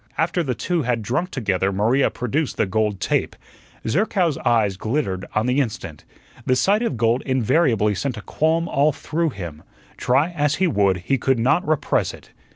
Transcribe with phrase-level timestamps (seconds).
[0.17, 3.35] After the two had drunk together Maria produced the gold "tape."
[3.87, 6.05] Zerkow's eyes glittered on the instant.
[6.43, 9.61] The sight of gold invariably sent a qualm all through him;
[9.97, 12.31] try as he would, he could not repress it.